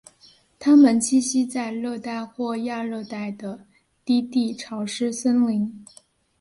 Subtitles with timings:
[0.57, 3.67] 它们栖息在热带或亚热带的
[4.03, 5.85] 低地潮湿森林。